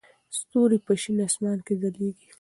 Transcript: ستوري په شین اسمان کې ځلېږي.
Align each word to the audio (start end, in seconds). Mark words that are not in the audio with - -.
ستوري 0.37 0.79
په 0.85 0.93
شین 1.01 1.17
اسمان 1.27 1.57
کې 1.65 1.73
ځلېږي. 1.81 2.27